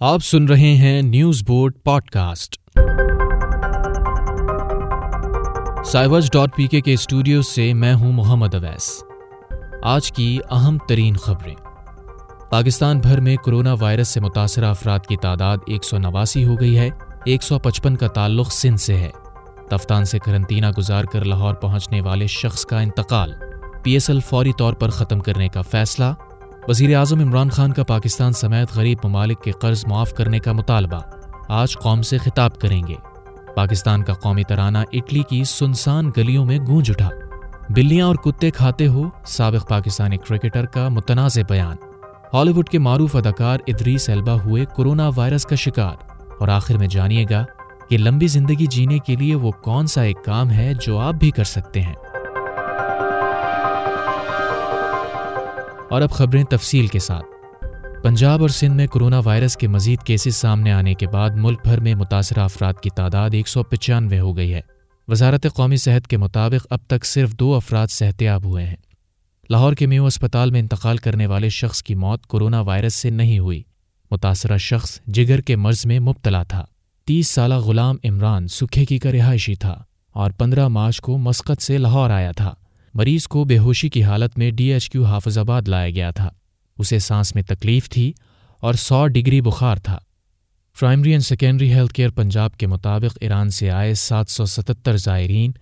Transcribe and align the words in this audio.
آپ 0.00 0.24
سن 0.24 0.44
رہے 0.44 0.74
ہیں 0.74 1.02
news 1.02 1.42
board 1.46 1.72
podcast 2.02 2.56
cybers 5.86 6.30
dot 6.32 6.56
P 6.56 6.66
K 6.66 6.92
studio 6.92 7.42
سے 7.42 7.72
میں 7.74 7.94
ہوں 7.94 8.12
محمد 8.12 8.54
اویس۔ 8.54 9.04
آج 9.82 10.12
کی 10.12 10.38
اہم 10.50 10.78
ترین 10.88 11.16
خبریں۔ 11.16 11.54
پاکستان 12.50 12.98
بھر 12.98 13.20
میں 13.20 13.36
کرونا 13.36 13.74
وائرس 13.80 14.08
سے 14.08 14.20
متاثرہ 14.20 14.64
افراد 14.64 14.98
کی 15.08 15.16
تعداد 15.16 15.58
ایک 15.66 15.84
سو 15.84 15.98
نواسی 15.98 16.44
ہو 16.44 16.60
گئی 16.60 16.78
ہے، 16.78 16.90
ایک 17.24 17.42
سو 17.42 17.58
پچپن 17.58 17.96
کا 17.96 18.06
تعلق 18.06 18.52
سندھ 18.52 18.80
سے 18.80 18.96
ہے۔ 18.96 19.10
تفتان 19.70 20.04
سے 20.04 20.18
کرنطینہ 20.18 20.66
گزار 20.78 21.04
کر 21.04 21.24
لاہور 21.24 21.54
پہنچنے 21.54 22.00
والے 22.00 22.26
شخص 22.26 22.66
کا 22.66 22.80
انتقال۔ 22.80 23.32
پی 23.82 23.92
ایس 23.92 24.10
ایل 24.10 24.20
فوری 24.20 24.52
طور 24.52 24.72
پر 24.72 24.90
ختم 24.90 25.20
کرنے 25.20 25.48
کا 25.48 25.62
فیصلہ۔ 25.62 26.29
وزیر 26.70 26.96
اعظم 26.96 27.20
عمران 27.20 27.50
خان 27.50 27.72
کا 27.72 27.84
پاکستان 27.84 28.32
سمیت 28.32 28.68
غریب 28.74 28.98
ممالک 29.04 29.42
کے 29.42 29.50
قرض 29.50 29.84
معاف 29.86 30.12
کرنے 30.12 30.38
کا 30.38 30.52
مطالبہ۔ 30.52 31.00
آج 31.48 31.78
قوم 31.78 32.02
سے 32.02 32.18
خطاب 32.18 32.58
کریں 32.58 32.86
گے۔ 32.86 32.94
پاکستان 33.56 34.02
کا 34.02 34.12
قومی 34.12 34.44
ترانہ 34.44 34.78
اٹلی 34.92 35.22
کی 35.30 35.44
سنسان 35.44 36.10
گلیوں 36.16 36.46
میں 36.46 36.58
گونج 36.66 36.90
اٹھا۔ 36.90 37.08
بلیاں 37.68 38.06
اور 38.06 38.14
کتے 38.14 38.50
کھاتے 38.50 38.86
ہو، 38.86 39.02
سابق 39.26 39.68
پاکستانی 39.68 40.16
کرکٹر 40.16 40.66
کا 40.66 40.88
متنازع 40.88 41.42
بیان۔ 41.48 41.76
ہالی 42.34 42.52
ووڈ 42.52 42.68
کے 42.68 42.78
معروف 42.78 43.16
اداکار 43.16 43.58
ادریس 43.66 44.08
ایلبا 44.08 44.34
ہوئے 44.34 44.64
کورونا 44.64 45.10
وائرس 45.16 45.46
کا 45.46 45.56
شکار۔ 45.56 46.22
اور 46.40 46.48
آخر 46.48 46.76
میں 46.76 46.86
جانیے 46.86 47.26
گا 47.30 47.44
کہ 47.88 47.98
لمبی 47.98 48.26
زندگی 48.26 48.66
جینے 48.66 48.98
کے 48.98 49.16
لیے 49.16 49.34
وہ 49.34 49.50
کون 49.50 49.86
سا 49.86 50.02
ایک 50.02 50.24
کام 50.24 50.50
ہے 50.50 50.72
جو 50.82 50.98
آپ 50.98 51.14
بھی 51.14 51.30
کر 51.30 51.44
سکتے 51.44 51.82
ہیں۔ 51.82 51.94
اور 55.90 56.02
اب 56.02 56.10
خبریں 56.10 56.44
تفصیل 56.44 56.86
کے 56.86 56.98
ساتھ۔ 56.98 57.24
پنجاب 58.02 58.40
اور 58.40 58.48
سندھ 58.48 58.74
میں 58.74 58.86
کرونا 58.86 59.20
وائرس 59.24 59.56
کے 59.56 59.68
مزید 59.68 60.02
کیسز 60.02 60.36
سامنے 60.36 60.72
آنے 60.72 60.94
کے 60.94 61.06
بعد 61.08 61.30
ملک 61.30 61.60
بھر 61.64 61.80
میں 61.80 61.94
متاثرہ 61.94 62.40
افراد 62.40 62.74
کی 62.82 62.90
تعداد 62.90 63.30
ایک 63.32 63.48
سو 63.48 63.62
پچانوے 63.62 64.20
ہو 64.20 64.36
گئی 64.36 64.54
ہے۔ 64.54 64.60
وزارت 65.08 65.46
قومی 65.54 65.76
صحت 65.76 66.08
کے 66.08 66.16
مطابق 66.16 66.66
اب 66.70 66.78
تک 66.86 67.04
صرف 67.04 67.32
دو 67.32 67.54
افراد 67.54 67.86
صحتیاب 67.86 68.44
ہوئے 68.44 68.66
ہیں۔ 68.66 68.76
لاہور 69.50 69.72
کے 69.72 69.86
میو 69.86 70.06
اسپتال 70.06 70.50
میں 70.50 70.60
انتقال 70.60 70.96
کرنے 70.96 71.26
والے 71.26 71.48
شخص 71.48 71.82
کی 71.82 71.94
موت 71.94 72.26
کورونا 72.26 72.60
وائرس 72.60 72.94
سے 72.94 73.10
نہیں 73.10 73.38
ہوئی۔ 73.38 73.62
متاثرہ 74.10 74.56
شخص 74.56 75.00
جگر 75.06 75.40
کے 75.40 75.56
مرض 75.56 75.86
میں 75.86 76.00
مبتلا 76.00 76.42
تھا۔ 76.42 76.64
تیس 77.06 77.28
سالہ 77.28 77.54
غلام 77.54 77.96
عمران 78.04 78.48
سکھے 78.48 78.84
کی 78.84 78.98
کا 78.98 79.12
رہائشی 79.12 79.54
تھا 79.54 79.82
اور 80.12 80.30
پندرہ 80.30 80.68
مارچ 80.68 81.00
کو 81.00 81.18
مسقط 81.18 81.62
سے 81.62 81.78
لاہور 81.78 82.10
آیا 82.10 82.32
تھا۔ 82.32 82.54
مریض 82.94 83.26
کو 83.26 83.44
بے 83.44 83.58
ہوشی 83.58 83.88
کی 83.88 84.04
حالت 84.04 84.38
میں 84.38 84.50
ڈی 84.50 84.64
ایچ 84.64 84.90
کیو 84.90 85.04
حافظ 85.04 85.38
آباد 85.38 85.62
لایا 85.68 85.90
گیا 85.90 86.10
تھا۔ 86.10 86.28
اسے 86.78 86.98
سانس 86.98 87.34
میں 87.34 87.42
تکلیف 87.42 87.88
تھی 87.88 88.12
اور 88.60 88.74
سو 88.74 89.06
ڈگری 89.06 89.40
بخار 89.40 89.76
تھا۔ 89.76 89.98
Primary 90.80 91.10
and 91.10 91.22
secondary 91.22 91.72
health 91.72 91.94
care 91.94 92.10
Punjab 92.10 92.56
کے 92.56 92.66
مطابق 92.66 93.18
ایران 93.20 93.50
سے 93.50 93.70
آئے 93.70 93.94
سات 93.94 94.30
سو 94.30 94.46
ستتر 94.46 94.96
زائرین 94.96 95.52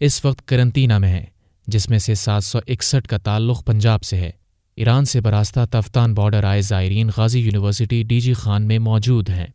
اس 0.00 0.24
وقت 0.24 0.48
کرنطینہ 0.48 0.98
میں 0.98 1.08
ہیں، 1.08 1.26
جس 1.66 1.90
میں 1.90 1.98
سے 1.98 2.14
سات 2.14 2.44
سو 2.44 2.58
اکسٹھ 2.68 3.08
کا 3.08 3.18
تعلق 3.18 3.64
پنجاب 3.64 4.02
سے 4.02 4.16
ہے۔ 4.16 4.30
ایران 4.76 5.04
سے 5.04 5.20
براستہ 5.20 5.60
تفتان 5.70 6.14
بارڈر 6.14 6.44
آئے 6.44 6.62
زائرین 6.62 7.10
Ghazi 7.16 7.40
university 7.40 8.02
D 8.02 8.20
G 8.20 8.32
Khan 8.32 8.62
میں 8.62 8.78
موجود 8.78 9.28
ہیں۔ 9.28 9.46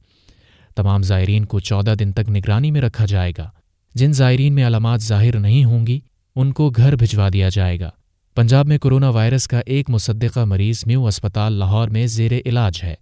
تمام 0.75 1.03
زائرین 1.03 1.45
کو 1.45 1.59
چودہ 1.59 1.95
دن 1.99 2.11
تک 2.11 2.29
نگرانی 2.29 2.71
میں 2.71 2.81
رکھا 2.81 3.05
جائے 3.05 3.33
گا۔ 3.37 3.49
جن 3.95 4.13
زائرین 4.13 4.53
میں 4.53 4.67
علامات 4.67 5.01
ظاہر 5.01 5.39
نہیں 5.39 5.63
ہوں 5.63 5.87
گی 5.87 5.99
ان 6.39 6.51
کو 6.51 6.69
گھر 6.69 6.95
بھجوا 6.95 7.29
دیا 7.33 7.49
جائے 7.49 7.79
گا۔ 7.79 7.89
پنجاب 8.35 8.67
میں 8.67 8.77
کورونا 8.77 9.09
وائرس 9.09 9.47
کا 9.47 9.61
ایک 9.65 9.89
مصدقہ 9.89 10.39
مریض 10.39 10.83
میو 10.85 11.07
اسپتال 11.07 11.53
لاہور 11.53 11.87
میں 11.87 12.07
زیر 12.07 12.31
علاج 12.45 12.79
ہے۔ 12.83 12.93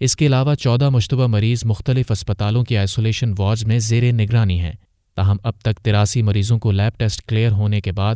اس 0.00 0.16
کے 0.16 0.26
علاوہ 0.26 0.54
چودہ 0.54 0.88
مشتبہ 0.88 1.26
مریض 1.26 1.64
مختلف 1.64 2.10
اسپتالوں 2.10 2.64
کی 2.64 2.76
آئسولیشن 2.76 3.32
وارڈز 3.38 3.64
میں 3.64 3.78
زیر 3.78 4.12
نگرانی 4.12 4.60
ہیں۔ 4.60 4.72
تاہم 5.16 5.36
اب 5.42 5.52
تک 5.62 5.80
تراسی 5.82 6.22
مریضوں 6.22 6.58
کو 6.58 6.70
لیب 6.70 6.98
ٹیسٹ 6.98 7.22
کلیئر 7.22 7.52
ہونے 7.52 7.80
کے 7.80 7.92
بعد 7.92 8.14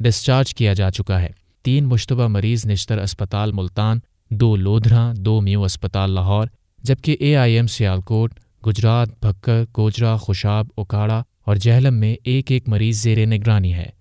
ڈسچارج 0.00 0.54
کیا 0.54 0.72
جا 0.72 0.90
چکا 0.90 1.20
ہے۔ 1.20 1.30
تین 1.62 1.84
مشتبہ 1.84 2.28
مریض 2.28 2.66
نشتر 2.66 2.98
اسپتال 2.98 3.52
ملتان، 3.52 3.98
دو 4.30 4.56
لودھرا، 4.56 5.12
دو 5.16 5.40
میو 5.40 5.64
اسپتال 5.64 6.10
لاہور، 6.10 6.46
جبکہ 6.82 7.16
A 7.20 7.36
I 7.36 7.54
M 7.54 7.66
Sialkot, 7.66 8.34
Gujrat, 8.66 9.08
Bhakkar, 9.24 9.64
کوجرا، 9.72 10.16
Khushab 10.16 10.66
Okara 10.76 11.22
اور 11.46 11.56
جہلم 11.56 11.94
میں 11.94 12.16
ایک 12.24 12.50
ایک 12.50 12.68
مریض 12.68 13.02
زیر 13.02 13.26
نگرانی 13.26 13.74
ہے۔ 13.74 13.96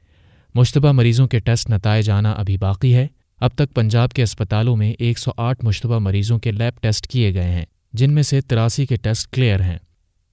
مشتبہ 0.56 0.92
مریضوں 0.92 1.28
کے 1.28 1.40
ٹیسٹ 1.40 1.70
نتائج 1.70 2.10
آنا 2.10 2.32
ابھی 2.32 2.58
باقی 2.58 2.96
ہے۔ 2.96 3.08
اب 3.40 3.50
تک 3.56 3.74
پنجاب 3.74 4.10
کے 4.10 4.24
اسپتالوں 4.24 4.76
میں 4.76 4.94
ایک 5.00 5.20
سو 5.20 5.32
آٹھ 5.38 5.66
مشتبہ 5.66 6.00
مریضوں 6.00 6.40
کے 6.40 6.52
لیب 6.52 6.82
ٹیسٹ 6.82 7.08
کیے 7.08 7.34
گئے 7.34 7.50
ہیں، 7.52 7.66
جن 7.94 8.14
میں 8.14 8.24
سے 8.24 8.42
تراسی 8.42 8.86
کے 8.86 8.96
ٹیسٹ 8.96 9.34
کلیئر 9.34 9.62
ہیں۔ 9.62 9.78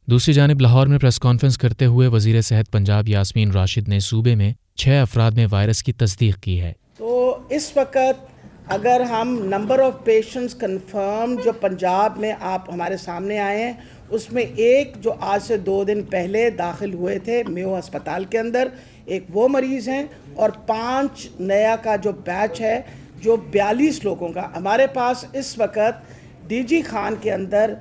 دوسری 0.07 0.35
جانب 0.35 0.61
لاہور 0.61 0.87
میں 0.87 0.99
پریس 0.99 1.19
کانفرنس 1.19 1.59
کرتے 1.59 1.85
ہوئے 1.85 2.09
وزیر 2.09 2.41
صحت 2.41 2.73
پنجاب 2.73 3.09
یاسمین 3.09 3.51
راشد 3.51 3.89
نے 3.89 3.99
صوبے 4.01 4.35
میں 4.35 4.53
چھ 4.77 4.99
افراد 5.03 5.33
میں 5.33 5.47
وائرس 5.51 5.83
کی 5.83 5.93
تصدیق 5.93 6.41
کی 6.41 6.61
ہے۔ 6.61 6.73
تو 6.99 7.39
اس 7.51 7.73
وقت 7.77 8.33
اگر 8.67 9.01
ہم 9.01 9.39
نمبر 9.45 9.79
آف 9.79 10.05
پیشنٹس 10.05 10.55
کنفرم 10.55 11.35
جو 11.45 11.53
پنجاب 11.53 12.19
میں 12.19 12.33
آپ 12.41 12.73
ہمارے 12.73 12.97
سامنے 12.97 13.39
آئے 13.39 13.65
ہیں، 13.65 13.73
اس 14.11 14.33
میں 14.33 14.43
ایک 14.43 14.97
جو 15.01 15.13
آج 15.21 15.43
سے 15.43 15.57
دو 15.57 15.85
دن 15.85 16.03
پہلے 16.03 16.51
داخل 16.51 16.95
ہوئے 16.95 17.19
تھے 17.19 17.43
میو 17.49 17.79
ہسپتال 17.79 18.25
کے 18.25 18.39
اندر 18.39 18.69
ایک 19.05 19.25
وہ 19.33 19.49
مریض 19.49 19.89
ہیں 19.89 20.05
اور 20.35 20.51
پانچ 20.51 21.29
نیا 21.41 21.77
کا 21.77 21.97
جو 21.97 22.13
بیچ 22.13 22.61
ہے، 22.61 22.81
جو 23.23 23.37
بیالیس 23.37 24.05
لوگوں 24.05 24.29
کا۔ 24.29 24.49
ہمارے 24.57 24.87
پاس 24.87 25.25
اس 25.33 25.59
وقت 25.59 26.13
ڈی 26.49 26.63
جی 26.63 26.83
خان 26.83 27.15
کے 27.21 27.33
اندر 27.33 27.75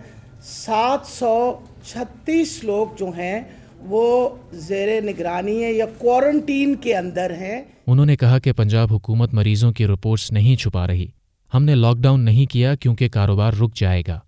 سات 0.43 1.07
سو 1.07 1.59
چھتیس 1.85 2.63
لوگ 2.63 2.87
جو 2.99 3.09
ہیں، 3.17 3.41
وہ 3.79 4.29
زیر 4.51 5.01
نگرانی 5.01 5.63
ہے 5.63 5.73
یا 5.73 5.85
کوارنٹین 5.97 6.75
کے 6.75 6.95
اندر 6.95 7.31
ہیں۔ 7.31 7.61
انہوں 7.87 8.05
نے 8.05 8.15
کہا 8.15 8.39
کہ 8.39 8.51
پنجاب 8.51 8.93
حکومت 8.93 9.33
مریضوں 9.33 9.71
کی 9.71 9.87
رپورٹس 9.87 10.31
نہیں 10.31 10.55
چھپا 10.55 10.87
رہی۔ 10.87 11.07
ہم 11.53 11.63
نے 11.63 11.75
لاک 11.75 11.97
ڈاؤن 11.97 12.21
نہیں 12.21 12.51
کیا 12.51 12.75
کیونکہ 12.75 13.09
کاروبار 13.09 13.53
رک 13.53 13.75
جائے 13.75 14.03
گا۔ 14.07 14.19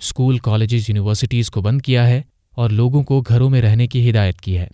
اسکول 0.00 0.38
کالجز 0.38 0.88
یونیورسٹیز 0.88 1.50
کو 1.50 1.60
بند 1.60 1.82
کیا 1.82 2.08
ہے 2.08 2.22
اور 2.50 2.70
لوگوں 2.70 3.02
کو 3.02 3.20
گھروں 3.20 3.50
میں 3.50 3.62
رہنے 3.62 3.86
کی 3.86 4.10
ہدایت 4.10 4.40
کی 4.40 4.58
ہے۔ 4.58 4.66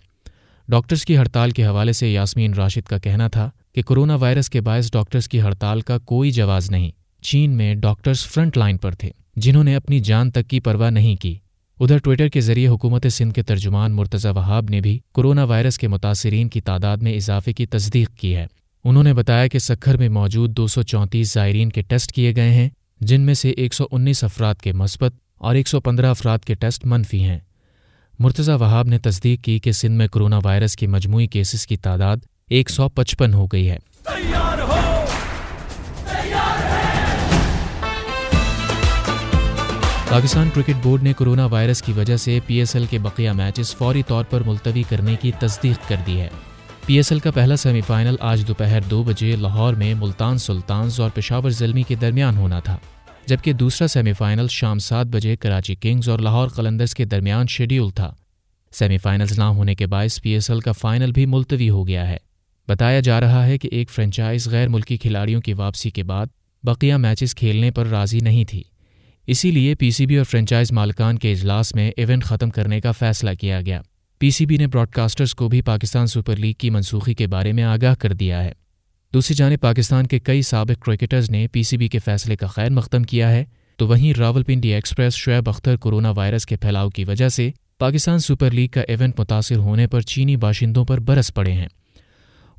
ڈاکٹرز 0.67 1.05
کی 1.05 1.17
ہڑتال 1.17 1.51
کے 1.51 1.65
حوالے 1.65 1.93
سے 1.93 2.11
یاسمین 2.11 2.53
راشد 2.53 2.87
کا 2.87 2.97
کہنا 2.97 3.27
تھا 3.27 3.49
کہ 3.73 3.81
کورونا 3.81 4.15
وائرس 4.15 4.49
کے 4.49 4.61
باعث 4.61 4.91
ڈاکٹرز 4.91 5.29
کی 5.29 5.41
ہڑتال 5.41 5.81
کا 5.81 5.97
کوئی 5.97 6.31
جواز 6.31 6.71
نہیں۔ 6.71 6.91
چین 7.21 7.51
میں 7.51 7.75
ڈاکٹرز 7.75 8.25
فرنٹ 8.25 8.57
لائن 8.57 8.77
پر 8.77 8.91
تھے، 8.91 9.11
جنہوں 9.35 9.63
نے 9.63 9.75
اپنی 9.75 9.99
جان 9.99 10.31
تک 10.31 10.47
کی 10.47 10.59
پرواہ 10.59 10.89
نہیں 10.89 11.15
کی۔ 11.15 11.35
ادھر 11.79 11.97
ٹویٹر 11.97 12.27
کے 12.27 12.41
ذریعے 12.41 12.67
حکومت 12.67 13.07
سندھ 13.07 13.33
کے 13.33 13.43
ترجمان 13.43 13.93
مرتضی 13.93 14.29
وہاب 14.35 14.69
نے 14.69 14.81
بھی 14.81 14.99
کورونا 15.11 15.43
وائرس 15.43 15.77
کے 15.77 15.87
متاثرین 15.87 16.49
کی 16.49 16.61
تعداد 16.61 16.97
میں 16.97 17.13
اضافے 17.13 17.53
کی 17.53 17.65
تصدیق 17.65 18.09
کی 18.09 18.35
ہے۔ 18.35 18.47
انہوں 18.83 19.03
نے 19.03 19.13
بتایا 19.13 19.47
کہ 19.47 19.59
سکھر 19.59 19.97
میں 19.97 20.09
موجود 20.09 20.57
دو 20.57 20.67
سو 20.67 20.81
چونتیس 20.81 21.33
زائرین 21.33 21.69
کے 21.69 21.81
ٹیسٹ 21.81 22.11
کیے 22.11 22.35
گئے 22.35 22.49
ہیں، 22.49 22.69
جن 23.01 23.21
میں 23.21 23.33
سے 23.33 23.49
ایک 23.49 23.73
سو 23.73 23.85
انیس 23.91 24.23
افراد 24.23 24.55
کے 24.55 24.71
مثبت 24.71 25.13
اور 25.37 25.55
ایک 25.55 25.67
سو 25.67 25.79
پندرہ 25.79 26.09
افراد 26.09 26.39
کے 26.39 26.53
ٹیسٹ 26.53 26.85
منفی 26.85 27.23
ہیں۔ 27.23 27.39
مرتضی 28.23 28.51
وہاب 28.51 28.87
نے 28.87 28.99
تصدیق 28.99 29.41
کی 29.41 29.59
کہ 29.59 29.71
سندھ 29.71 29.91
میں 29.91 30.07
کرونا 30.07 30.39
وائرس 30.43 30.75
کی 30.75 30.87
مجموعی 30.87 31.27
کیسز 31.27 31.67
کی 31.67 31.77
تعداد 31.77 32.17
ایک 32.49 32.69
سو 32.69 32.89
پچپن 32.89 33.33
ہو 33.33 33.45
گئی 33.45 33.69
ہے۔ 33.69 33.77
پاکستان 40.09 40.49
کرکٹ 40.53 40.73
بورڈ 40.83 41.03
نے 41.03 41.13
کرونا 41.13 41.45
وائرس 41.45 41.81
کی 41.81 41.93
وجہ 41.93 42.17
سے 42.17 42.39
پی 42.47 42.55
ایس 42.55 42.75
ایل 42.75 42.85
کے 42.85 42.99
بقیہ 42.99 43.31
میچز 43.31 43.75
فوری 43.75 44.03
طور 44.03 44.23
پر 44.23 44.41
ملتوی 44.45 44.83
کرنے 44.89 45.15
کی 45.21 45.31
تصدیق 45.39 45.89
کر 45.89 45.95
دی 46.07 46.21
ہے۔ 46.21 46.27
پی 46.85 46.95
ایس 46.95 47.11
ایل 47.11 47.19
کا 47.19 47.31
پہلا 47.31 47.55
سیمی 47.55 47.81
فائنل 47.81 48.15
آج 48.19 48.43
دوپہر 48.47 48.79
دو 48.81 49.03
بجے 49.03 49.35
لاہور 49.35 49.73
میں 49.73 49.93
ملتان 49.93 50.37
سلطانز 50.37 50.99
اور 50.99 51.09
پشاور 51.13 51.49
زلمی 51.49 51.83
کے 51.83 51.95
درمیان 51.95 52.37
ہونا 52.37 52.59
تھا۔ 52.59 52.77
جبکہ 53.25 53.53
دوسرا 53.53 53.87
سیمی 53.87 54.13
فائنل 54.13 54.47
شام 54.49 54.79
سات 54.79 55.05
بجے 55.05 55.35
کراچی 55.35 55.75
کنگز 55.75 56.09
اور 56.09 56.19
لاہور 56.19 56.47
قلندرز 56.47 56.93
کے 56.93 57.05
درمیان 57.05 57.45
شیڈیول 57.49 57.89
تھا۔ 57.89 58.13
سیمی 58.71 58.97
فائنلز 58.97 59.39
نہ 59.39 59.43
ہونے 59.43 59.75
کے 59.75 59.87
باعث 59.87 60.21
پی 60.21 60.29
ایس 60.29 60.49
ایل 60.49 60.59
کا 60.59 60.71
فائنل 60.71 61.11
بھی 61.11 61.25
ملتوی 61.25 61.69
ہو 61.69 61.87
گیا 61.87 62.09
ہے۔ 62.09 62.17
بتایا 62.67 62.99
جا 62.99 63.19
رہا 63.19 63.45
ہے 63.45 63.57
کہ 63.57 63.69
ایک 63.71 63.89
فرنچائز 63.89 64.47
غیر 64.47 64.67
ملکی 64.67 64.97
کھلاڑیوں 64.97 65.41
کی 65.41 65.53
واپسی 65.53 65.89
کے 65.89 66.03
بعد 66.03 66.25
بقیہ 66.63 66.93
میچز 66.93 67.35
کھیلنے 67.35 67.71
پر 67.71 67.85
راضی 67.85 68.19
نہیں 68.19 68.43
تھی۔ 68.43 68.63
اسی 69.27 69.51
لیے 69.51 69.75
پی 69.75 69.91
سی 69.91 70.05
بی 70.05 70.17
اور 70.17 70.25
فرنچائز 70.25 70.71
مالکان 70.71 71.17
کے 71.17 71.31
اجلاس 71.31 71.75
میں 71.75 71.91
ایونٹ 71.97 72.23
ختم 72.23 72.49
کرنے 72.49 72.81
کا 72.81 72.91
فیصلہ 72.91 73.29
کیا 73.39 73.61
گیا۔ 73.61 73.81
پی 74.19 74.29
سی 74.29 74.45
بی 74.45 74.57
نے 74.57 74.67
براڈ 74.67 74.89
کاسٹرز 74.89 75.35
کو 75.35 75.47
بھی 75.47 75.61
پاکستان 75.61 76.07
سپر 76.07 76.35
لیگ 76.35 76.53
کی 76.53 76.69
منسوخی 76.69 77.13
کے 77.13 77.27
بارے 77.27 77.51
میں 77.51 77.63
آگاہ 77.63 77.95
کر 77.95 78.13
دیا 78.13 78.43
ہے۔ 78.43 78.51
دوسری 79.13 79.35
جانب 79.35 79.59
پاکستان 79.59 80.07
کے 80.07 80.19
کئی 80.19 80.41
سابق 80.41 80.85
کرکٹرز 80.85 81.29
نے 81.29 81.47
پی 81.47 81.63
سی 81.63 81.77
بی 81.77 81.87
کے 81.87 81.99
فیصلے 81.99 82.35
کا 82.35 82.47
خیر 82.47 82.69
مختم 82.69 83.03
کیا 83.03 83.31
ہے، 83.31 83.43
تو 83.77 83.87
وہیں 83.87 84.13
Rawalpindi 84.43 84.73
express 84.73 85.15
Shoaib 85.15 85.49
Akhtar 85.49 85.75
corona 85.75 86.09
virus 86.09 86.45
کے 86.45 86.55
پھیلاؤ 86.55 86.89
کی 86.89 87.03
وجہ 87.03 87.29
سے 87.29 87.51
پاکستان 87.79 88.19
سپر 88.19 88.51
لیگ 88.51 88.67
کا 88.67 88.81
ایونٹ 88.81 89.19
متاثر 89.19 89.55
ہونے 89.55 89.87
پر 89.87 90.01
چینی 90.01 90.35
باشندوں 90.35 90.85
پر 90.85 90.99
برس 90.99 91.33
پڑے 91.33 91.51
ہیں۔ 91.51 91.67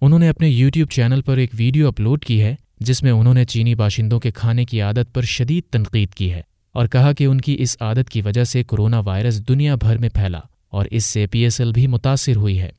انہوں 0.01 0.19
نے 0.19 0.29
اپنے 0.29 0.49
یوٹیوب 0.49 0.91
چینل 0.91 1.23
پر 1.23 1.37
ایک 1.37 1.51
ویڈیو 1.55 1.89
اپلوڈ 1.89 2.25
کی 2.25 2.43
ہے، 2.43 2.55
جس 2.81 3.03
میں 3.03 3.12
انہوں 3.12 3.35
نے 3.35 3.45
چینی 3.45 3.75
باشندوں 3.75 4.21
کے 4.21 4.31
کھانے 4.31 4.65
کی 4.65 4.81
عادت 4.81 5.15
پر 5.15 5.23
شدید 5.23 5.65
تنقید 5.71 6.15
کی 6.15 6.33
ہے 6.33 6.43
اور 6.73 6.87
کہا 6.87 7.12
کہ 7.12 7.25
ان 7.25 7.41
کی 7.41 7.56
اس 7.59 7.77
عادت 7.81 8.11
کی 8.11 8.23
وجہ 8.23 8.45
سے 8.45 8.65
کرونا 8.65 9.01
وائرس 9.01 9.49
دنیا 9.49 9.75
بھر 9.75 9.99
میں 9.99 10.09
پھیلا 10.09 10.41
اور 10.71 10.87
اس 10.91 11.05
سے 11.05 11.27
پی 11.27 11.39
ایس 11.39 11.61
ایل 11.61 11.73
بھی 11.73 11.87
متاثر 11.87 12.37
ہوئی 12.37 12.61
ہے۔ 12.61 12.71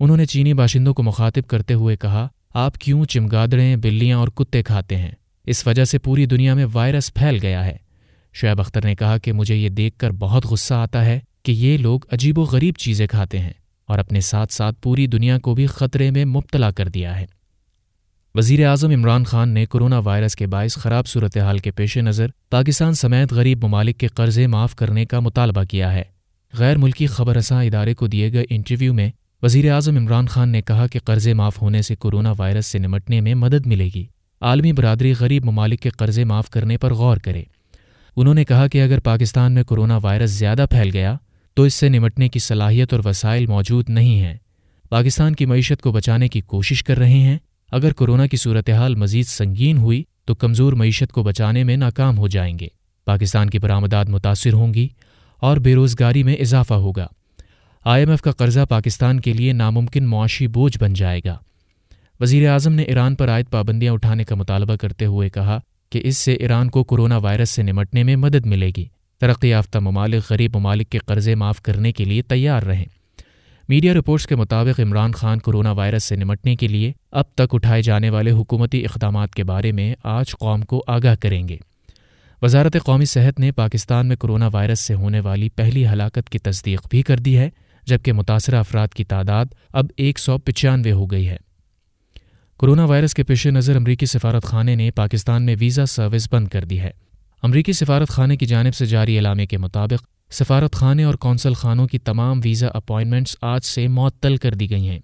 انہوں 0.00 0.16
نے 0.16 0.24
چینی 0.24 0.54
باشندوں 0.54 0.94
کو 0.94 1.02
مخاطب 1.02 1.48
کرتے 1.48 1.74
ہوئے 1.74 1.96
کہا 1.96 2.28
آپ 2.54 2.78
کیوں 2.78 3.04
چمگادڑیں، 3.04 3.76
بلیاں 3.76 4.18
اور 4.18 4.28
کتے 4.28 4.62
کھاتے 4.62 4.96
ہیں؟ 4.96 5.10
اس 5.46 5.66
وجہ 5.66 5.84
سے 5.84 5.98
پوری 5.98 6.26
دنیا 6.26 6.54
میں 6.54 6.66
وائرس 6.72 7.14
پھیل 7.14 7.38
گیا 7.42 7.64
ہے۔ 7.64 7.76
شعیب 8.32 8.60
اختر 8.60 8.84
نے 8.84 8.94
کہا 8.94 9.18
کہ 9.18 9.32
مجھے 9.32 9.54
یہ 9.54 9.68
دیکھ 9.68 9.98
کر 9.98 10.10
بہت 10.10 10.44
غصہ 10.44 10.74
آتا 10.74 11.04
ہے 11.04 11.20
کہ 11.42 11.52
یہ 11.52 11.78
لوگ 11.78 12.00
عجیب 12.12 12.38
و 12.38 12.42
غریب 12.42 12.74
چیزیں 12.76 13.06
کھاتے 13.06 13.38
ہیں 13.38 13.52
اور 13.86 13.98
اپنے 13.98 14.20
ساتھ 14.20 14.52
ساتھ 14.52 14.82
پوری 14.82 15.06
دنیا 15.06 15.38
کو 15.38 15.54
بھی 15.54 15.66
خطرے 15.66 16.10
میں 16.10 16.24
مبتلا 16.24 16.70
کر 16.70 16.88
دیا 16.88 17.20
ہے۔ 17.20 17.26
وزیر 18.34 18.66
اعظم 18.66 18.90
عمران 18.90 19.24
خان 19.24 19.48
نے 19.48 19.66
کرونا 19.66 19.98
وائرس 19.98 20.36
کے 20.36 20.46
باعث 20.46 20.76
خراب 20.76 21.06
صورتحال 21.06 21.58
کے 21.58 21.70
پیش 21.70 21.96
نظر 21.96 22.26
پاکستان 22.50 22.94
سمیت 22.94 23.32
غریب 23.32 23.64
ممالک 23.64 23.98
کے 23.98 24.06
قرضے 24.06 24.46
معاف 24.46 24.76
کرنے 24.76 25.04
کا 25.04 25.20
مطالبہ 25.20 25.64
کیا 25.64 25.92
ہے۔ 25.92 26.02
غیر 26.52 26.76
ملکی 26.76 27.06
خبر 27.06 27.36
رساں 27.36 27.64
ادارے 27.64 27.94
کو 27.94 28.06
دیے 28.06 28.32
گئے 28.32 28.44
انٹرویو 28.50 28.94
میں 28.94 29.10
وزیر 29.44 29.72
اعظم 29.72 29.96
عمران 29.96 30.26
خان 30.26 30.48
نے 30.48 30.62
کہا 30.62 30.86
کہ 30.86 30.98
قرضے 31.04 31.34
معاف 31.34 31.62
ہونے 31.62 31.82
سے 31.82 31.96
کورونا 31.96 32.32
وائرس 32.38 32.66
سے 32.66 32.78
نمٹنے 32.78 33.20
میں 33.20 33.34
مدد 33.34 33.66
ملے 33.66 33.88
گی۔ 33.94 34.06
عالمی 34.40 34.72
برادری 34.72 35.14
غریب 35.20 35.44
ممالک 35.44 35.80
کے 35.80 35.90
قرضے 35.90 36.24
معاف 36.24 36.50
کرنے 36.50 36.76
پر 36.76 36.94
غور 36.94 37.16
کرے۔ 37.16 37.42
انہوں 38.16 38.34
نے 38.34 38.44
کہا 38.44 38.66
کہ 38.66 38.82
اگر 38.82 39.00
پاکستان 39.00 39.52
میں 39.52 39.64
کورونا 39.64 39.98
وائرس 40.02 40.30
زیادہ 40.30 40.66
پھیل 40.70 40.90
گیا 40.92 41.16
تو 41.54 41.62
اس 41.62 41.74
سے 41.74 41.88
نمٹنے 41.88 42.28
کی 42.28 42.38
صلاحیت 42.38 42.92
اور 42.92 43.02
وسائل 43.04 43.46
موجود 43.46 43.90
نہیں 43.90 44.20
ہیں۔ 44.20 44.36
پاکستان 44.88 45.34
کی 45.34 45.46
معیشت 45.46 45.82
کو 45.82 45.92
بچانے 45.92 46.28
کی 46.28 46.40
کوشش 46.40 46.84
کر 46.84 46.98
رہے 46.98 47.20
ہیں۔ 47.20 47.38
اگر 47.72 47.92
کورونا 47.92 48.26
کی 48.26 48.36
صورتحال 48.36 48.94
مزید 48.94 49.26
سنگین 49.26 49.78
ہوئی 49.78 50.02
تو 50.24 50.34
کمزور 50.34 50.72
معیشت 50.72 51.12
کو 51.12 51.22
بچانے 51.22 51.64
میں 51.64 51.76
ناکام 51.76 52.18
ہو 52.18 52.28
جائیں 52.28 52.58
گے۔ 52.58 52.68
پاکستان 53.04 53.50
کی 53.50 53.58
برآمدات 53.58 54.10
متاثر 54.10 54.52
ہوں 54.52 54.74
گی 54.74 54.88
اور 55.40 55.56
بے 55.56 55.74
روزگاری 55.74 56.22
میں 56.22 56.34
اضافہ 56.34 56.74
ہوگا۔ 56.74 57.06
آئی 57.84 58.02
ایم 58.02 58.10
ایف 58.10 58.22
کا 58.22 58.30
قرضہ 58.32 58.60
پاکستان 58.68 59.20
کے 59.20 59.32
لیے 59.32 59.52
ناممکن 59.52 60.04
معاشی 60.04 60.46
بوجھ 60.46 60.78
بن 60.78 60.92
جائے 60.92 61.20
گا۔ 61.24 61.38
وزیر 62.20 62.48
اعظم 62.48 62.72
نے 62.72 62.82
ایران 62.82 63.14
پر 63.14 63.28
عائد 63.28 63.46
پابندیاں 63.50 63.92
اٹھانے 63.92 64.24
کا 64.24 64.34
مطالبہ 64.34 64.76
کرتے 64.76 65.04
ہوئے 65.04 65.28
کہا 65.28 65.58
کہ 65.90 66.00
اس 66.04 66.16
سے 66.16 66.32
ایران 66.32 66.68
کو 66.68 66.84
کورونا 66.84 67.16
وائرس 67.16 67.50
سے 67.50 67.62
نمٹنے 67.62 68.02
میں 68.02 68.16
مدد 68.16 68.46
ملے 68.46 68.70
گی۔ 68.76 68.84
ترقی 69.20 69.48
یافتہ 69.48 69.78
ممالک، 69.78 70.22
غریب 70.30 70.56
ممالک 70.56 70.90
کے 70.90 70.98
قرضے 70.98 71.34
معاف 71.34 71.62
کرنے 71.62 71.92
کے 71.92 72.04
لیے 72.04 72.22
تیار 72.22 72.62
رہیں۔ 72.62 72.84
میڈیا 73.68 73.94
رپورٹس 73.94 74.26
کے 74.26 74.36
مطابق 74.36 74.80
عمران 74.80 75.12
خان 75.12 75.38
کورونا 75.38 75.72
وائرس 75.72 76.04
سے 76.04 76.16
نمٹنے 76.16 76.56
کے 76.56 76.68
لیے 76.68 76.92
اب 77.12 77.24
تک 77.34 77.54
اٹھائے 77.54 77.82
جانے 77.82 78.10
والے 78.10 78.30
حکومتی 78.30 78.84
اقدامات 78.84 79.34
کے 79.34 79.44
بارے 79.44 79.72
میں 79.72 79.94
آج 80.04 80.30
قوم 80.30 80.60
کو 80.60 80.84
آگاہ 80.86 81.14
کریں 81.14 81.48
گے۔ 81.48 81.56
وزارت 82.42 82.76
قومی 82.84 83.04
صحت 83.04 83.40
نے 83.40 83.52
پاکستان 83.52 84.06
میں 84.06 84.16
کورونا 84.16 84.48
وائرس 84.52 84.80
سے 84.80 84.94
ہونے 84.94 85.20
والی 85.20 85.48
پہلی 85.48 85.88
ہلاکت 85.88 86.30
کی 86.30 86.38
تصدیق 86.38 86.88
بھی 86.90 87.02
کر 87.02 87.16
دی 87.16 87.38
ہے۔ 87.38 87.50
جبکہ 87.86 88.12
متاثرہ 88.12 88.56
افراد 88.56 88.88
کی 88.88 89.04
تعداد 89.04 89.46
اب 89.72 89.86
ایک 89.96 90.18
سو 90.18 90.38
پچانوے 90.38 90.92
ہو 90.92 91.06
گئی 91.06 91.28
ہے۔ 91.28 91.36
کورونا 92.56 92.84
وائرس 92.84 93.14
کے 93.14 93.22
پیش 93.22 93.46
نظر 93.46 93.76
امریکی 93.76 94.06
سفارت 94.06 94.44
خانے 94.44 94.74
نے 94.74 94.90
پاکستان 94.90 95.42
میں 95.42 95.56
ویزا 95.60 95.86
سروس 95.86 96.28
بند 96.32 96.48
کر 96.48 96.64
دی 96.64 96.80
ہے۔ 96.80 96.90
امریکی 97.42 97.72
سفارت 97.72 98.08
خانے 98.08 98.36
کی 98.36 98.46
جانب 98.46 98.74
سے 98.74 98.86
جاری 98.86 99.18
علامے 99.18 99.46
کے 99.46 99.58
مطابق، 99.58 100.32
سفارت 100.32 100.74
خانے 100.74 101.04
اور 101.04 101.14
کونسل 101.14 101.54
خانوں 101.54 101.86
کی 101.86 101.98
تمام 101.98 102.40
ویزا 102.44 102.68
اپائنٹمنٹس 102.74 103.36
آج 103.42 103.64
سے 103.64 103.88
معطل 103.88 104.36
کر 104.36 104.54
دی 104.54 104.70
گئی 104.70 104.88
ہیں۔ 104.88 104.98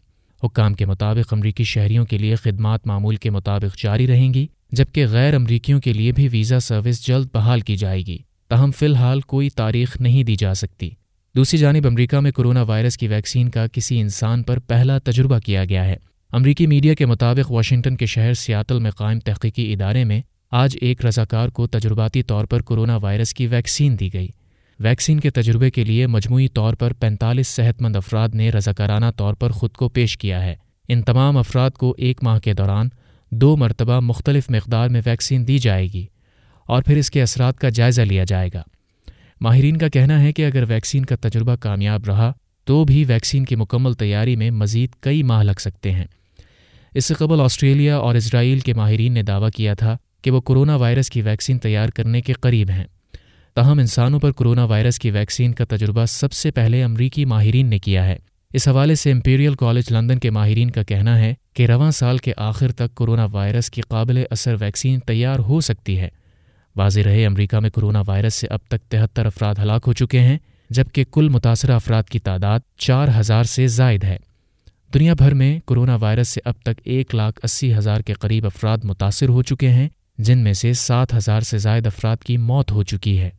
حکام 0.45 0.75
کے 0.75 0.87
مطابق، 0.87 1.33
امریکی 1.33 1.65
شہریوں 1.65 2.07
کے 2.07 2.19
لیے 2.19 2.35
خدمات 2.35 2.87
معمول 2.87 3.17
کے 3.17 3.31
مطابق 3.31 3.79
جاری 3.79 4.07
رہیں 4.07 4.35
گی، 4.35 4.47
جبکہ 4.73 5.07
غیر 5.07 5.35
امریکیوں 5.35 5.81
کے 5.81 5.93
لیے 5.93 6.13
بھی 6.13 6.29
ویزا 6.33 6.61
سروس 6.61 7.07
جلد 7.07 7.27
بحال 7.35 7.61
کی 7.61 7.77
جائے 7.77 8.03
گی۔ 8.03 8.19
تاہم، 8.49 8.71
فی 8.71 8.87
الحال 8.87 9.21
کوئی 9.21 9.51
تاریخ 9.51 10.01
نہیں 10.01 10.23
دی 10.23 10.37
جا 10.37 10.55
سکتی۔ 10.55 10.91
دوسری 11.37 11.59
جانب 11.59 11.87
امریکہ 11.87 12.21
میں 12.21 12.33
کورونا 12.33 12.63
وائرس 12.63 12.97
کی 12.97 13.09
ویکسین 13.09 13.49
کا 13.49 13.67
کسی 13.73 14.01
انسان 14.01 14.43
پر 14.43 14.59
پہلا 14.59 14.99
تجربہ 14.99 15.39
کیا 15.39 15.65
گیا 15.65 15.85
ہے۔ 15.85 15.97
امریکی 16.33 16.67
میڈیا 16.67 16.95
کے 16.95 17.07
مطابق 17.07 17.51
واشنگٹن 17.51 17.97
کے 17.97 18.07
شہر 18.07 18.35
سیاتل 18.35 18.79
میں 18.79 18.91
قائم 18.91 19.21
تحقیقی 19.21 19.73
ادارے 19.73 20.05
میں 20.05 20.21
آج 20.51 20.79
ایک 20.81 21.07
رضاکار 21.07 21.49
کو 21.49 21.67
تجرباتی 21.67 22.23
طور 22.23 22.45
پر 22.45 22.63
کورونا 22.63 22.97
وائرس 22.97 23.35
کی 23.35 23.47
ویکسین 23.47 24.01
دی 24.01 24.13
گئی۔ 24.13 24.29
ویکسین 24.81 25.21
کے 25.21 25.31
تجربے 25.31 25.71
کے 25.71 25.85
لیے 25.85 26.07
مجموعی 26.07 26.49
طور 26.49 26.75
پر 26.75 26.93
پینتالیس 26.93 27.49
صحت 27.49 27.83
مند 27.83 27.97
افراد 27.97 28.29
نے 28.29 28.51
رضاکارانہ 28.51 29.11
طور 29.17 29.35
پر 29.35 29.51
خود 29.51 29.71
کو 29.71 29.89
پیش 29.89 30.19
کیا 30.19 30.45
ہے۔ 30.45 30.55
ان 30.89 31.03
تمام 31.03 31.37
افراد 31.37 31.71
کو 31.71 31.95
ایک 31.99 32.23
ماہ 32.23 32.39
کے 32.39 32.53
دوران 32.53 32.89
دو 33.31 33.57
مرتبہ 33.57 34.01
مختلف 34.01 34.51
مقدار 34.51 34.89
میں 34.89 35.03
ویکسین 35.07 35.49
دی 35.49 35.59
جائے 35.59 35.87
گی 35.87 36.07
اور 36.67 36.83
پھر 36.83 36.97
اس 36.97 37.11
کے 37.11 37.23
اثرات 37.23 37.59
کا 37.59 37.69
جائزہ 37.69 38.03
لیا 38.03 38.25
جائے 38.25 38.51
گا۔ 38.55 38.63
ماہرین 39.41 39.77
کا 39.77 39.89
کہنا 39.89 40.23
ہے 40.23 40.33
کہ 40.33 40.47
اگر 40.47 40.65
ویکسین 40.69 41.05
کا 41.05 41.17
تجربہ 41.17 41.57
کامیاب 41.57 42.03
رہا، 42.07 42.33
تو 42.65 42.85
بھی 42.85 43.05
ویکسین 43.05 43.45
کی 43.45 43.57
مکمل 43.57 43.95
تیاری 43.95 44.37
میں 44.37 44.51
مزید 44.51 44.91
کئی 45.01 45.23
ماہ 45.23 45.43
لگ 45.43 45.59
سکتے 45.59 45.93
ہیں۔ 45.93 46.05
اس 46.95 47.05
سے 47.05 47.15
قبل 47.15 47.41
آسٹریلیا 47.41 47.97
اور 47.97 48.15
اسرائیل 48.15 48.59
کے 48.59 48.75
ماہرین 48.75 49.13
نے 49.13 49.23
دعویٰ 49.23 49.51
کیا 49.51 49.75
تھا 49.75 49.97
کہ 50.23 50.31
وہ 50.31 50.41
کرونا 50.41 50.77
وائرس 50.77 51.11
کی 51.11 51.23
ویکسین 51.23 51.59
تیار 51.59 51.89
کرنے 51.89 52.21
کے 52.21 52.33
قریب 52.33 52.71
ہیں۔ 52.71 52.85
تاہم، 53.55 53.79
انسانوں 53.79 54.21
پر 54.21 54.33
کرونا 54.33 54.65
وائرس 54.65 54.99
کی 54.99 55.11
ویکسین 55.11 55.53
کا 55.53 55.65
تجربہ 55.65 56.05
سب 56.05 56.33
سے 56.33 56.51
پہلے 56.51 56.85
امریکی 56.85 57.25
ماہرین 57.25 57.67
نے 57.67 57.79
کیا 57.79 58.07
ہے۔ 58.07 58.17
اس 58.53 58.69
حوالے 58.69 58.95
سے 58.95 59.13
امپیریل 59.13 59.55
کالج 59.55 59.85
لندن 59.91 60.19
کے 60.19 60.31
ماہرین 60.31 60.71
کا 60.71 60.83
کہنا 60.83 61.19
ہے 61.19 61.35
کہ 61.55 61.67
رواں 61.67 61.91
سال 61.91 62.19
کے 62.19 62.33
آخر 62.37 62.73
تک 62.73 62.95
کرونا 62.95 63.27
وائرس 63.33 63.71
کی 63.71 63.81
قابل 63.81 64.23
اثر 64.31 64.57
ویکسین 64.61 65.01
تیار 65.01 65.39
ہو 65.39 65.61
سکتی 65.61 65.99
ہے۔ 65.99 66.09
واضح 66.77 67.01
رہے، 67.05 67.27
امریکہ 67.27 67.57
میں 67.57 67.71
کرونا 67.71 68.03
وائرس 68.07 68.35
سے 68.35 68.47
اب 68.47 68.59
تک 68.69 68.91
تہتر 68.91 69.27
افراد 69.27 69.55
ہلاک 69.63 69.85
ہو 69.87 69.93
چکے 69.93 70.21
ہیں، 70.21 70.39
جبکہ 70.71 71.05
کل 71.13 71.29
متاثرہ 71.29 71.73
افراد 71.73 72.03
کی 72.03 72.19
تعداد 72.19 72.61
چار 72.79 73.09
ہزار 73.21 73.45
سے 73.45 73.67
زائد 73.67 74.05
ہے۔ 74.05 74.17
دنیا 74.95 75.15
بھر 75.15 75.35
میں 75.35 75.61
کرونا 75.67 75.97
وائرس 76.01 76.29
سے 76.29 76.41
اب 76.45 76.55
تک 76.63 76.81
ایک 76.85 77.15
لاکھ 77.15 77.41
اسی 77.43 77.75
ہزار 77.75 78.01
کے 78.01 78.13
قریب 78.13 78.47
افراد 78.47 78.79
متاثر 78.85 79.29
ہو 79.29 79.43
چکے 79.43 79.69
ہیں، 79.69 79.89
جن 80.19 80.39
میں 80.39 80.53
سے 80.53 80.73
سات 80.73 81.15
ہزار 81.15 81.41
سے 81.41 81.59
زائد 81.59 81.87
افراد 81.87 82.17
کی 82.17 82.37
موت 82.37 82.73
ہو 82.73 82.83
چکی 82.83 83.21
ہے۔ 83.21 83.31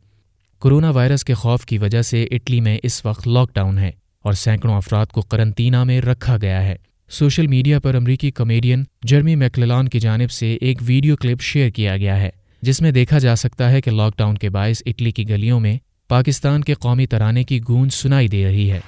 کورونا 0.58 0.90
وائرس 0.90 1.24
کے 1.24 1.34
خوف 1.34 1.64
کی 1.64 1.78
وجہ 1.78 2.02
سے 2.02 2.24
اٹلی 2.30 2.60
میں 2.60 2.78
اس 2.82 3.06
وقت 3.06 3.28
لاک 3.28 3.54
ڈاؤن 3.54 3.78
ہے 3.78 3.90
اور 4.22 4.32
سینکڑوں 4.32 4.76
افراد 4.76 5.06
کو 5.06 5.20
قرنطینہ 5.20 5.84
میں 5.84 6.00
رکھا 6.00 6.36
گیا 6.42 6.64
ہے۔ 6.64 6.76
سوشل 7.10 7.46
میڈیا 7.46 7.78
پر 7.78 7.94
امریکی 7.94 8.30
کامیڈین 8.30 8.84
جرمی 9.02 9.34
میکلان 9.34 9.88
کی 9.88 10.00
جانب 10.00 10.30
سے 10.30 10.58
ایک 10.60 10.78
ویڈیو 10.80 11.16
کلپ 11.16 11.40
شیئر 11.40 11.70
کیا 11.70 11.96
گیا 11.96 12.20
ہے۔ 12.20 12.30
جس 12.62 12.80
میں 12.80 12.92
دیکھا 12.92 13.18
جا 13.18 13.36
سکتا 13.36 13.70
ہے 13.70 13.80
کہ 13.80 13.90
لاک 13.90 14.18
ڈاؤن 14.18 14.38
کے 14.38 14.50
باعث 14.50 14.82
اٹلی 14.86 15.10
کی 15.10 15.28
گلیوں 15.28 15.60
میں 15.60 15.78
پاکستان 16.08 16.64
کے 16.64 16.74
قومی 16.74 17.06
ترانے 17.06 17.44
کی 17.44 17.60
گونج 17.68 17.92
سنائی 17.92 18.28
دے 18.28 18.44
رہی 18.44 18.72
ہے۔ 18.72 18.80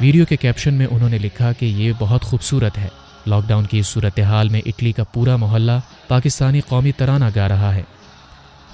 ویڈیو 0.00 0.24
کے 0.24 0.36
کیپشن 0.36 0.74
میں 0.74 0.86
انہوں 0.90 1.08
نے 1.08 1.18
لکھا 1.18 1.52
کہ 1.52 1.66
یہ 1.66 1.92
بہت 1.98 2.22
خوبصورت 2.22 2.78
ہے۔ 2.78 2.88
لاک 3.26 3.42
ڈاؤن 3.46 3.64
کی 3.64 3.78
اس 3.78 3.86
صورتحال 3.86 4.48
میں 4.48 4.60
اٹلی 4.66 4.92
کا 4.92 5.04
پورا 5.04 5.36
محلہ 5.36 5.72
پاکستانی 6.08 6.60
قومی 6.60 6.92
ترانہ 6.92 7.24
گا 7.36 7.48
رہا 7.48 7.74
ہے۔ 7.74 7.82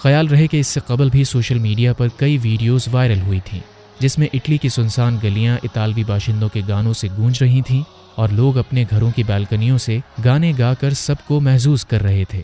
خیال 0.03 0.27
رہے 0.27 0.47
کہ 0.47 0.61
اس 0.61 0.67
سے 0.67 0.81
قبل 0.87 1.11
بھی 1.11 1.25
سوشل 1.25 1.59
میڈیا 1.59 1.93
پر 1.93 2.09
کئی 2.17 2.39
ویڈیوز 2.43 2.89
وائرل 2.93 3.21
ہوئی 3.21 3.41
تھیں 3.45 3.61
جس 3.99 4.19
میں 4.19 4.27
اٹلی 4.33 4.59
کی 4.59 4.69
سنسان 4.69 5.19
گلیاں 5.23 5.59
اطالوی 5.63 6.05
باشندوں 6.05 6.49
کے 6.49 6.61
گانوں 6.69 6.93
سے 6.93 7.09
گونج 7.17 7.43
رہی 7.43 7.63
تھیں 7.63 7.83
اور 8.15 8.29
لوگ 8.29 8.59
اپنے 8.59 8.85
گھروں 8.91 9.11
کی 9.17 9.23
بالکنیوں 9.23 9.79
سے 9.79 9.99
گانے 10.25 10.53
گا 10.59 10.75
کر 10.75 10.91
سب 10.91 11.15
کو 11.27 11.41
محظوظ 11.41 11.85
کر 11.85 12.03
رہے 12.03 12.25
تھے۔ 12.29 12.43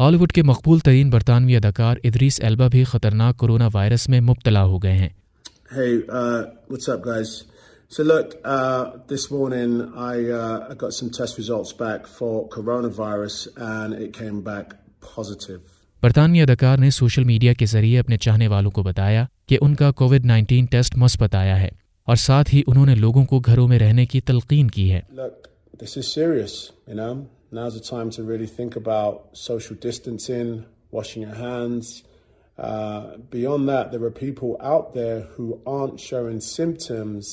ہالی 0.00 0.16
ووڈ 0.16 0.32
کے 0.32 0.42
مقبول 0.42 0.78
ترین 0.78 1.10
برطانوی 1.10 1.56
اداکار 1.56 1.96
ادریس 2.04 2.40
ایلبا 2.40 2.68
بھی 2.68 2.84
خطرناک 2.84 3.36
کورونا 3.36 3.68
وائرس 3.72 4.08
میں 4.08 4.20
مبتلا 4.20 4.64
ہو 4.64 4.82
گئے 4.82 4.92
ہیں۔ 4.92 5.08
Hey, 5.74 5.88
uh, 5.88 6.36
what's 6.42 6.94
up, 6.94 7.12
guys? 7.12 7.53
So, 7.94 8.02
look, 8.02 8.40
uh, 8.44 8.98
this 9.06 9.30
morning 9.30 9.92
I, 9.94 10.28
uh, 10.28 10.66
I 10.70 10.74
got 10.74 10.92
some 10.94 11.10
test 11.10 11.38
results 11.38 11.72
back 11.72 12.08
for 12.08 12.48
coronavirus 12.48 13.46
and 13.56 13.94
it 13.94 14.12
came 14.12 14.40
back 14.42 14.74
positive. 15.00 15.60
برطانوی 16.02 16.40
اداکار 16.42 16.78
نے 16.78 16.90
سوشل 16.90 17.24
میڈیا 17.24 17.52
کے 17.58 17.66
ذریعے 17.66 17.98
اپنے 17.98 18.16
چاہنے 18.24 18.48
والوں 18.48 18.70
کو 18.70 18.82
بتایا 18.82 19.24
کہ 19.48 19.58
ان 19.62 19.74
کا 19.74 19.90
کووڈ 20.00 20.26
نائنٹین 20.26 20.64
ٹیسٹ 20.70 20.96
مثبت 21.04 21.34
آیا 21.34 21.60
ہے 21.60 21.68
اور 22.08 22.16
ساتھ 22.24 22.54
ہی 22.54 22.62
انہوں 22.66 22.86
نے 22.86 22.94
لوگوں 23.04 23.24
کو 23.24 23.40
گھروں 23.40 23.68
میں 23.68 23.78
رہنے 23.78 24.06
کی 24.06 24.20
تلقین 24.32 24.70
کی 24.70 24.90
ہے 24.92 25.00
Look, 25.20 25.48
this 25.84 25.96
is 26.02 26.12
serious, 26.16 26.58
you 26.88 26.98
know? 27.02 27.14
Now's 27.52 27.80
the 27.80 27.86
time 27.92 28.12
to 28.18 28.28
really 28.32 28.52
think 28.58 28.82
about 28.84 29.24
social 29.44 29.82
distancing, 29.88 30.52
washing 30.98 31.28
your 31.28 31.38
hands, 31.44 31.94
Uh, 32.56 33.16
beyond 33.30 33.68
that, 33.68 33.88
there 33.92 34.04
are 34.04 34.16
people 34.16 34.50
out 34.72 34.92
there 34.94 35.22
who 35.32 35.46
aren't 35.66 36.02
showing 36.02 36.36
symptoms 36.48 37.30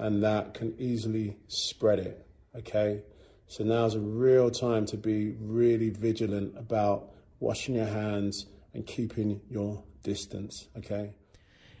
and 0.00 0.22
that 0.22 0.54
can 0.54 0.74
easily 0.80 1.36
spread 1.48 1.98
it. 2.00 2.26
Okay? 2.54 3.02
So 3.50 3.64
now's 3.64 3.94
a 3.94 4.00
real 4.00 4.50
time 4.50 4.86
to 4.86 4.96
be 4.98 5.34
really 5.38 5.90
vigilant 5.90 6.52
about 6.56 7.10
washing 7.40 7.74
your 7.74 7.86
hands 7.88 8.46
and 8.74 8.86
keeping 8.86 9.40
your 9.50 9.72
distance, 10.04 10.66
okay? 10.78 11.06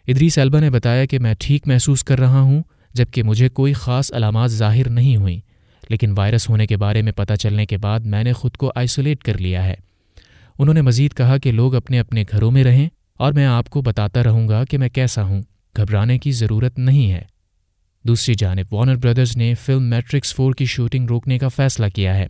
Idris 0.08 0.38
ایلبا 0.38 0.60
نے 0.60 0.70
بتایا 0.70 1.04
کہ 1.04 1.18
میں 1.18 1.34
ٹھیک 1.38 1.66
محسوس 1.66 2.02
کر 2.04 2.18
رہا 2.18 2.40
ہوں 2.40 2.62
جبکہ 2.94 3.22
مجھے 3.22 3.48
کوئی 3.48 3.72
خاص 3.72 4.12
علامات 4.12 4.50
ظاہر 4.50 4.88
نہیں 4.88 5.16
ہوئیں 5.16 5.40
لیکن 5.90 6.14
وائرس 6.16 6.48
ہونے 6.48 6.66
کے 6.66 6.76
بارے 6.76 7.02
میں 7.02 7.12
پتہ 7.12 7.34
چلنے 7.34 7.66
کے 7.66 7.78
بعد 7.78 8.00
میں 8.00 8.22
نے 8.24 8.32
خود 8.32 8.56
کو 8.56 8.72
آئسولیٹ 8.74 9.22
کر 9.22 9.38
لیا 9.38 9.64
ہے 9.64 9.74
انہوں 10.58 10.74
نے 10.74 10.80
مزید 10.80 11.14
کہا 11.14 11.36
کہ 11.38 11.52
لوگ 11.52 11.74
اپنے 11.74 12.00
اپنے 12.00 12.24
گھروں 12.32 12.50
میں 12.50 12.64
رہیں 12.64 12.88
اور 13.16 13.32
میں 13.32 13.46
آپ 13.46 13.68
کو 13.70 13.82
بتاتا 13.82 14.22
رہوں 14.22 14.48
گا 14.48 14.64
کہ 14.64 14.78
میں 14.78 14.88
کیسا 14.88 15.22
ہوں 15.22 15.42
گھبرانے 15.76 16.18
کی 16.18 16.32
ضرورت 16.32 16.78
نہیں 16.78 17.12
ہے 17.12 17.22
دوسری 18.02 18.34
جانب 18.38 18.74
وارنر 18.74 18.96
بردرز 18.96 19.36
نے 19.36 19.54
فلم 19.54 19.82
میٹرکس 19.82 20.34
فور 20.34 20.52
کی 20.52 20.64
شوٹنگ 20.64 21.06
روکنے 21.06 21.38
کا 21.38 21.48
فیصلہ 21.48 21.86
کیا 21.94 22.18
ہے۔ 22.18 22.26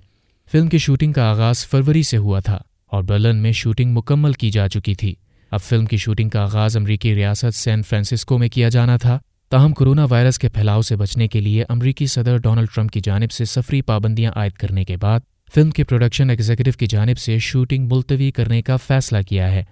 فلم 0.53 0.69
کی 0.69 0.79
شوٹنگ 0.79 1.13
کا 1.13 1.31
آغاز 1.31 1.67
فروری 1.67 2.03
سے 2.03 2.17
ہوا 2.17 2.41
تھا 2.41 2.59
اور 2.87 3.03
برلن 3.03 3.37
میں 3.37 3.53
شوٹنگ 3.53 3.93
مکمل 3.93 4.33
کی 4.33 4.51
جا 4.51 4.69
چکی 4.69 4.95
تھی۔ 4.95 5.15
اب 5.51 5.61
فلم 5.61 5.87
کی 5.87 5.97
شوٹنگ 5.97 6.29
کا 6.29 6.43
آغاز 6.43 6.77
امریکی 6.77 7.15
ریاست 7.15 7.55
سین 7.55 7.83
فرانسسکو 7.83 8.39
میں 8.39 8.49
کیا 8.49 8.69
جانا 8.69 8.97
تھا۔ 8.97 9.19
تاہم، 9.51 9.73
کرونا 9.73 10.07
وائرس 10.11 10.39
کے 10.39 10.49
پھیلاؤ 10.49 10.83
سے 10.83 10.97
بچنے 10.97 11.29
کے 11.29 11.41
لیے 11.41 11.65
امریکی 11.69 12.07
صدر 12.07 12.37
ڈونلڈ 12.37 12.69
ٹرمپ 12.75 12.91
کی 12.91 13.01
جانب 13.05 13.31
سے 13.31 13.45
سفری 13.45 13.83
پابندیاں 13.83 14.33
عائد 14.37 14.53
کرنے 14.53 14.85
کے 14.85 14.97
بعد 14.97 15.21
فلم 15.55 15.71
کے 15.71 15.85
پروڈکشن 15.85 16.31
ایگزیکٹو 16.31 16.71
کی 16.79 16.87
جانب 16.87 17.19
سے 17.19 17.39
شوٹنگ 17.39 17.89
ملتوی 17.91 18.31
کرنے 18.31 18.63
کا 18.63 18.77
فیصلہ 18.77 19.19
کیا 19.29 19.51
ہے۔ 19.51 19.65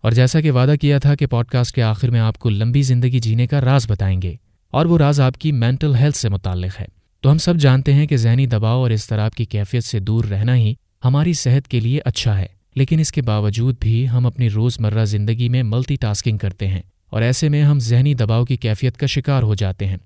اور 0.00 0.12
جیسا 0.12 0.40
کہ 0.40 0.50
وعدہ 0.50 0.74
کیا 0.80 0.98
تھا 0.98 1.14
کہ 1.14 1.26
پوڈ 1.26 1.46
کاسٹ 1.46 1.74
کے 1.74 1.82
آخر 1.82 2.10
میں 2.10 2.20
آپ 2.20 2.38
کو 2.38 2.50
لمبی 2.50 2.82
زندگی 2.82 3.18
جینے 3.18 3.46
کا 3.46 3.60
راز 3.60 3.86
بتائیں 3.88 4.22
گے۔ 4.22 4.34
اور 4.70 4.86
وہ 4.86 4.98
راز 4.98 5.20
آپ 5.20 5.38
کی 5.38 5.52
مینٹل 5.52 5.94
ہیلتھ 5.94 6.16
سے 6.16 6.28
متعلق 6.28 6.80
ہے۔ 6.80 6.86
تو 7.20 7.30
ہم 7.30 7.38
سب 7.38 7.56
جانتے 7.56 7.92
ہیں 7.92 8.06
کہ 8.06 8.16
ذہنی 8.16 8.46
دباؤ 8.46 8.80
اور 8.82 8.90
اضطراب 8.90 9.34
کی 9.34 9.44
کیفیت 9.44 9.84
سے 9.84 9.98
دور 9.98 10.24
رہنا 10.24 10.56
ہی 10.56 10.74
ہماری 11.04 11.32
صحت 11.32 11.68
کے 11.68 11.80
لیے 11.80 12.00
اچھا 12.04 12.38
ہے۔ 12.38 12.46
لیکن 12.74 13.00
اس 13.00 13.12
کے 13.12 13.22
باوجود 13.22 13.76
بھی 13.80 14.08
ہم 14.08 14.26
اپنی 14.26 14.50
روز 14.50 14.80
مرہ 14.80 15.04
زندگی 15.04 15.48
میں 15.48 15.62
ملٹی 15.62 15.96
ٹاسکنگ 15.96 16.36
کرتے 16.36 16.66
ہیں 16.66 16.82
اور 17.10 17.22
ایسے 17.22 17.48
میں 17.48 17.62
ہم 17.62 17.78
ذہنی 17.78 18.14
دباؤ 18.14 18.44
کی 18.44 18.56
کیفیت 18.56 18.96
کا 18.96 19.06
شکار 19.06 19.42
ہو 19.42 19.54
جاتے 19.54 19.86
ہیں۔ 19.86 19.96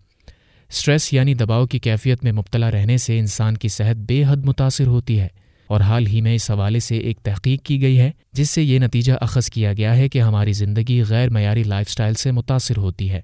اسٹریس 0.71 1.13
یعنی 1.13 1.35
دباؤ 1.35 1.67
کی 1.67 1.79
کیفیت 1.79 2.25
میں 2.25 2.33
مبتلا 2.33 2.71
رہنے 2.71 2.97
سے 2.97 3.19
انسان 3.19 3.57
کی 3.57 3.69
صحت 3.69 3.97
بے 3.97 4.25
حد 4.29 4.37
متاثر 4.37 4.87
ہوتی 4.87 5.21
ہے 5.21 5.29
اور 5.67 5.81
حال 5.81 6.07
ہی 6.07 6.21
میں 6.21 6.35
اس 6.35 6.51
حوالے 6.51 6.81
سے 6.81 6.97
ایک 6.99 7.19
تحقیق 7.19 7.63
کی 7.63 7.83
گئی 7.83 7.99
ہے 7.99 8.11
جس 8.33 8.51
سے 8.51 8.63
یہ 8.63 8.79
نتیجہ 8.79 9.13
اخذ 9.21 9.51
کیا 9.51 9.73
گیا 9.73 9.97
ہے 9.97 10.09
کہ 10.09 10.21
ہماری 10.21 10.53
زندگی 10.53 11.03
غیر 11.09 11.31
معیاری 11.31 11.63
لائف 11.63 11.91
سٹائل 11.91 12.15
سے 12.15 12.33
متاثر 12.33 12.77
ہوتی 12.77 13.11
ہے۔ 13.11 13.21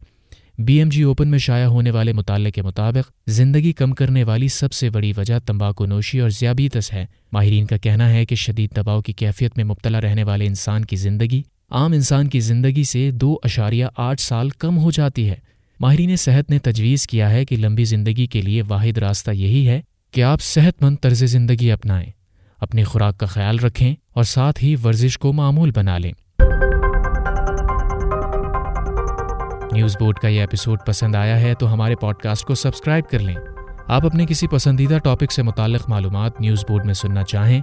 بی 0.58 0.78
ایم 0.78 0.88
جی 0.88 1.02
اوپن 1.02 1.28
میں 1.28 1.38
شائع 1.38 1.66
ہونے 1.66 1.90
والے 1.90 2.12
مطالعے 2.12 2.50
کے 2.50 2.62
مطابق 2.62 3.10
زندگی 3.26 3.72
کم 3.72 3.92
کرنے 3.92 4.24
والی 4.24 4.48
سب 4.48 4.72
سے 4.72 4.90
بڑی 4.90 5.12
وجہ 5.16 5.34
تمباکو 5.46 5.86
نوشی 5.86 6.20
اور 6.20 6.30
ذیابیطس 6.30 6.92
ہے۔ 6.92 7.06
ماہرین 7.32 7.66
کا 7.66 7.76
کہنا 7.76 8.12
ہے 8.12 8.26
کہ 8.26 8.34
شدید 8.34 8.76
دباؤ 8.76 9.00
کی 9.00 9.12
کیفیت 9.12 9.56
میں 9.56 9.64
مبتلا 9.64 10.00
رہنے 10.00 10.24
والے 10.24 10.46
انسان 10.46 10.84
کی 10.84 10.96
زندگی 10.96 11.42
عام 11.70 11.92
انسان 11.92 12.28
کی 12.28 12.40
زندگی 12.40 12.84
سے 12.84 13.10
دو 13.10 13.36
اشاریہ 13.42 13.86
آٹھ 13.96 14.20
سال 14.20 14.50
کم 14.50 14.78
ہو 14.78 14.90
جاتی 14.90 15.30
ہے۔ 15.30 15.34
ماہرین 15.80 16.16
صحت 16.16 16.50
نے 16.50 16.58
تجویز 16.58 17.06
کیا 17.06 17.30
ہے 17.30 17.44
کہ 17.44 17.56
لمبی 17.56 17.84
زندگی 17.84 18.26
کے 18.26 18.42
لیے 18.42 18.62
واحد 18.68 18.98
راستہ 18.98 19.30
یہی 19.30 19.68
ہے 19.68 19.80
کہ 20.10 20.22
آپ 20.22 20.42
صحت 20.42 20.82
مند 20.82 20.96
طرز 21.02 21.24
زندگی 21.24 21.72
اپنائیں، 21.72 22.10
اپنی 22.60 22.84
خوراک 22.84 23.18
کا 23.18 23.26
خیال 23.26 23.58
رکھیں 23.58 23.94
اور 24.12 24.24
ساتھ 24.24 24.64
ہی 24.64 24.74
ورزش 24.84 25.18
کو 25.18 25.32
معمول 25.32 25.70
بنا 25.70 25.98
لیں۔ 25.98 26.12
نیوز 29.76 29.96
بورڈ 30.00 30.18
کا 30.18 30.28
یہ 30.28 30.40
ایپیسوڈ 30.40 30.78
پسند 30.86 31.14
آیا 31.14 31.40
ہے 31.40 31.54
تو 31.54 31.72
ہمارے 31.72 31.94
پوڈ 31.96 32.16
کاسٹ 32.16 32.44
کو 32.44 32.54
سبسکرائب 32.54 33.04
کر 33.10 33.18
لیں۔ 33.18 33.34
آپ 33.86 34.06
اپنے 34.06 34.26
کسی 34.26 34.46
پسندیدہ 34.46 34.98
ٹاپک 35.04 35.32
سے 35.32 35.42
متعلق 35.42 35.88
معلومات 35.88 36.40
نیوز 36.40 36.64
بورڈ 36.68 36.86
میں 36.86 36.94
سننا 36.94 37.22
چاہیں 37.22 37.60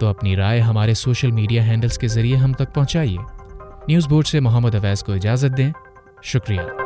تو 0.00 0.06
اپنی 0.06 0.36
رائے 0.36 0.60
ہمارے 0.60 0.94
سوشل 0.94 1.30
میڈیا 1.30 1.64
ہینڈلز 1.64 1.98
کے 1.98 2.08
ذریعے 2.08 2.36
ہم 2.36 2.52
تک 2.52 2.74
پہنچائیے۔ 2.74 3.18
نیوز 3.88 4.08
بورڈ 4.08 4.26
سے 4.26 4.40
محمد 4.40 4.74
اویز 4.74 5.02
کو 5.02 5.12
اجازت 5.12 5.56
دیں۔ 5.56 5.72
شکریہ۔ 6.22 6.85